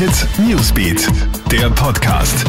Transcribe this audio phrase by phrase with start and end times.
[0.00, 1.06] Hit Newsbeat,
[1.52, 2.46] der Podcast.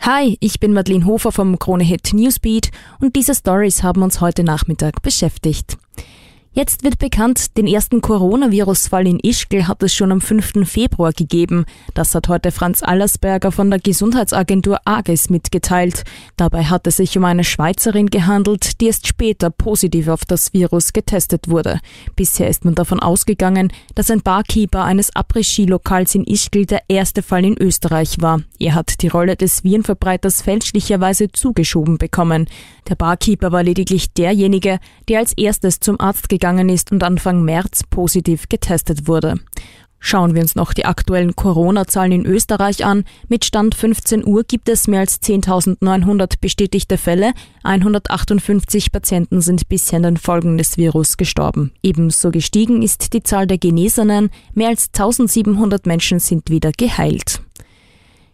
[0.00, 4.42] Hi, ich bin Madeleine Hofer vom Krone Hit Newsbeat und diese Stories haben uns heute
[4.42, 5.76] Nachmittag beschäftigt.
[6.52, 10.68] Jetzt wird bekannt, den ersten Coronavirus-Fall in Ischgl hat es schon am 5.
[10.68, 11.64] Februar gegeben.
[11.94, 16.02] Das hat heute Franz Allersberger von der Gesundheitsagentur AGES mitgeteilt.
[16.36, 20.92] Dabei hat es sich um eine Schweizerin gehandelt, die erst später positiv auf das Virus
[20.92, 21.78] getestet wurde.
[22.16, 27.44] Bisher ist man davon ausgegangen, dass ein Barkeeper eines Après-Ski-Lokals in Ischgl der erste Fall
[27.44, 28.40] in Österreich war.
[28.58, 32.48] Er hat die Rolle des Virenverbreiters fälschlicherweise zugeschoben bekommen.
[32.88, 37.82] Der Barkeeper war lediglich derjenige, der als erstes zum Arzt gegangen ist und Anfang März
[37.88, 39.40] positiv getestet wurde.
[40.02, 43.04] Schauen wir uns noch die aktuellen Corona-Zahlen in Österreich an.
[43.28, 47.32] Mit Stand 15 Uhr gibt es mehr als 10.900 bestätigte Fälle.
[47.64, 51.72] 158 Patienten sind bisher an den Folgen des Virus gestorben.
[51.82, 54.30] Ebenso gestiegen ist die Zahl der Genesenen.
[54.54, 57.42] Mehr als 1700 Menschen sind wieder geheilt.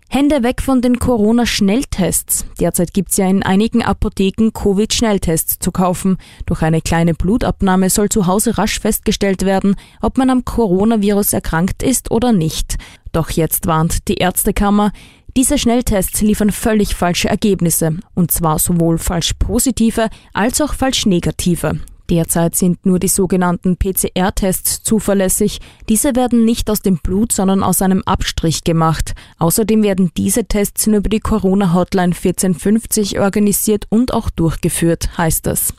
[0.08, 2.46] Hände weg von den Corona-Schnelltests.
[2.60, 6.16] Derzeit gibt's ja in einigen Apotheken Covid-Schnelltests zu kaufen.
[6.46, 11.82] Durch eine kleine Blutabnahme soll zu Hause rasch festgestellt werden, ob man am Coronavirus erkrankt
[11.82, 12.76] ist oder nicht.
[13.12, 14.92] Doch jetzt warnt die Ärztekammer,
[15.36, 21.78] diese Schnelltests liefern völlig falsche Ergebnisse, und zwar sowohl falsch positive als auch falsch negative.
[22.10, 25.60] Derzeit sind nur die sogenannten PCR-Tests zuverlässig.
[25.88, 29.14] Diese werden nicht aus dem Blut, sondern aus einem Abstrich gemacht.
[29.38, 35.74] Außerdem werden diese Tests nur über die Corona-Hotline 1450 organisiert und auch durchgeführt, heißt es.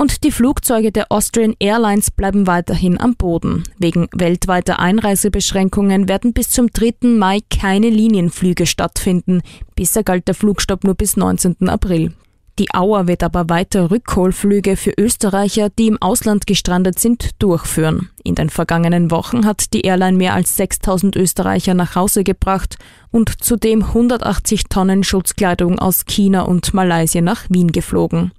[0.00, 3.64] Und die Flugzeuge der Austrian Airlines bleiben weiterhin am Boden.
[3.78, 7.06] Wegen weltweiter Einreisebeschränkungen werden bis zum 3.
[7.18, 9.42] Mai keine Linienflüge stattfinden.
[9.74, 11.68] Bisher galt der Flugstopp nur bis 19.
[11.68, 12.14] April.
[12.60, 18.10] Die Auer wird aber weiter Rückholflüge für Österreicher, die im Ausland gestrandet sind, durchführen.
[18.22, 22.76] In den vergangenen Wochen hat die Airline mehr als 6000 Österreicher nach Hause gebracht
[23.10, 28.30] und zudem 180 Tonnen Schutzkleidung aus China und Malaysia nach Wien geflogen.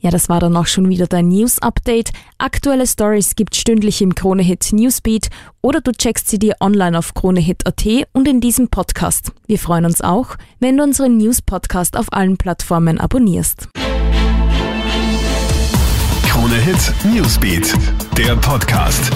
[0.00, 2.10] Ja, das war dann auch schon wieder dein News-Update.
[2.38, 5.28] Aktuelle Stories gibt's stündlich im Kronehit Newsbeat
[5.60, 9.32] oder du checkst sie dir online auf kronehit.at und in diesem Podcast.
[9.46, 13.68] Wir freuen uns auch, wenn du unseren News-Podcast auf allen Plattformen abonnierst.
[16.26, 17.74] Kronehit Newsbeat,
[18.16, 19.12] der Podcast.